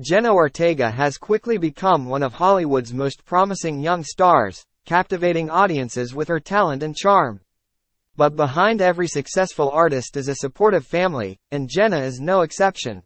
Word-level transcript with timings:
Jenna 0.00 0.32
Ortega 0.32 0.90
has 0.90 1.18
quickly 1.18 1.58
become 1.58 2.06
one 2.06 2.22
of 2.22 2.32
Hollywood's 2.32 2.94
most 2.94 3.26
promising 3.26 3.78
young 3.78 4.02
stars, 4.02 4.64
captivating 4.86 5.50
audiences 5.50 6.14
with 6.14 6.28
her 6.28 6.40
talent 6.40 6.82
and 6.82 6.96
charm. 6.96 7.42
But 8.16 8.34
behind 8.34 8.80
every 8.80 9.06
successful 9.06 9.70
artist 9.70 10.16
is 10.16 10.28
a 10.28 10.36
supportive 10.36 10.86
family, 10.86 11.38
and 11.50 11.68
Jenna 11.68 11.98
is 11.98 12.20
no 12.20 12.40
exception. 12.40 13.02